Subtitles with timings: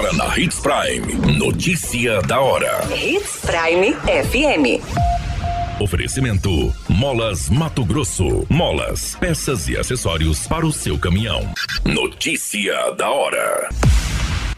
[0.00, 1.36] Agora na Hits Prime.
[1.36, 2.80] Notícia da hora.
[2.90, 4.82] Hits Prime FM.
[5.78, 8.46] Oferecimento: Molas Mato Grosso.
[8.48, 11.52] Molas, peças e acessórios para o seu caminhão.
[11.84, 13.68] Notícia da hora.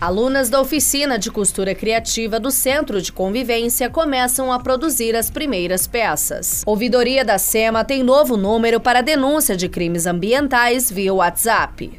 [0.00, 5.88] Alunas da oficina de costura criativa do Centro de Convivência começam a produzir as primeiras
[5.88, 6.62] peças.
[6.64, 11.98] Ouvidoria da SEMA tem novo número para denúncia de crimes ambientais via WhatsApp.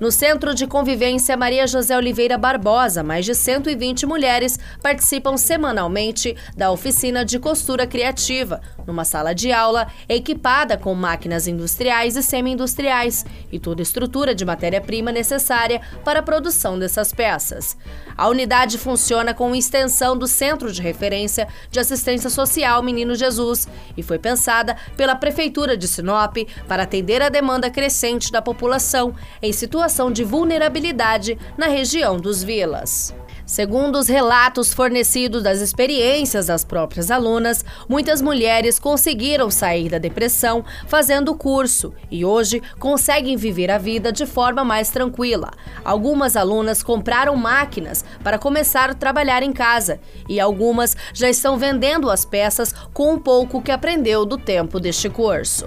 [0.00, 6.70] No Centro de Convivência Maria José Oliveira Barbosa, mais de 120 mulheres participam semanalmente da
[6.70, 13.58] oficina de costura criativa, numa sala de aula equipada com máquinas industriais e semi-industriais e
[13.58, 17.76] toda estrutura de matéria-prima necessária para a produção dessas peças.
[18.16, 24.02] A unidade funciona com extensão do Centro de Referência de Assistência Social Menino Jesus e
[24.04, 26.36] foi pensada pela Prefeitura de Sinop
[26.68, 29.12] para atender a demanda crescente da população
[29.42, 33.14] em situação situação de vulnerabilidade na região dos vilas.
[33.46, 40.62] Segundo os relatos fornecidos das experiências das próprias alunas, muitas mulheres conseguiram sair da depressão
[40.86, 45.50] fazendo o curso e hoje conseguem viver a vida de forma mais tranquila.
[45.82, 52.10] Algumas alunas compraram máquinas para começar a trabalhar em casa e algumas já estão vendendo
[52.10, 55.66] as peças com um pouco que aprendeu do tempo deste curso.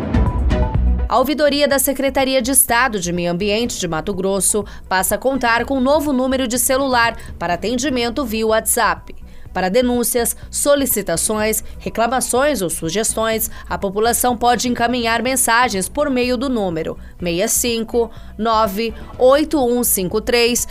[1.11, 5.65] A ouvidoria da Secretaria de Estado de Meio Ambiente de Mato Grosso passa a contar
[5.65, 9.13] com um novo número de celular para atendimento via WhatsApp.
[9.53, 16.97] Para denúncias, solicitações, reclamações ou sugestões, a população pode encaminhar mensagens por meio do número
[17.19, 20.65] 65 98153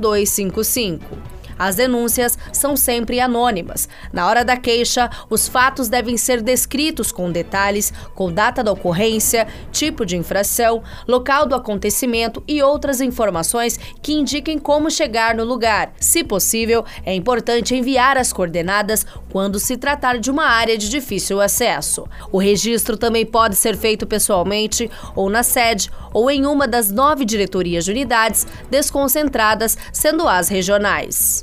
[0.00, 1.33] 0255.
[1.58, 3.88] As denúncias são sempre anônimas.
[4.12, 9.46] Na hora da queixa, os fatos devem ser descritos com detalhes, com data da ocorrência,
[9.72, 15.92] tipo de infração, local do acontecimento e outras informações que indiquem como chegar no lugar.
[15.98, 21.40] Se possível, é importante enviar as coordenadas quando se tratar de uma área de difícil
[21.40, 22.06] acesso.
[22.30, 27.24] O registro também pode ser feito pessoalmente ou na sede ou em uma das nove
[27.24, 31.42] diretorias de unidades desconcentradas, sendo as regionais.